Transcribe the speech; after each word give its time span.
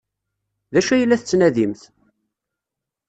D 0.73 0.75
acu 0.79 0.91
ay 0.93 1.03
la 1.05 1.19
tettnadimt? 1.19 1.81